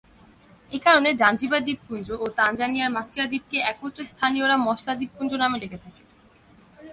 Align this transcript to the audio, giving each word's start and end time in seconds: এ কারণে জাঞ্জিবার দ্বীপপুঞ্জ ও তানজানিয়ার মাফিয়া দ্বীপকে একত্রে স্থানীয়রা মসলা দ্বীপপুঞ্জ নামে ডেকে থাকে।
এ 0.71 0.77
কারণে 0.85 1.09
জাঞ্জিবার 1.13 1.61
দ্বীপপুঞ্জ 1.67 2.07
ও 2.23 2.25
তানজানিয়ার 2.39 2.93
মাফিয়া 2.95 3.25
দ্বীপকে 3.31 3.57
একত্রে 3.71 4.03
স্থানীয়রা 4.11 4.57
মসলা 4.67 4.93
দ্বীপপুঞ্জ 4.99 5.31
নামে 5.41 5.57
ডেকে 5.61 5.77
থাকে। 5.83 6.01